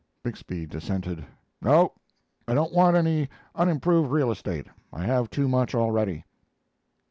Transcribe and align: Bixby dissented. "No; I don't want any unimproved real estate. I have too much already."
Bixby 0.23 0.65
dissented. 0.65 1.23
"No; 1.61 1.91
I 2.47 2.55
don't 2.55 2.73
want 2.73 2.97
any 2.97 3.29
unimproved 3.53 4.09
real 4.09 4.31
estate. 4.31 4.65
I 4.91 5.03
have 5.05 5.29
too 5.29 5.47
much 5.47 5.75
already." 5.75 6.25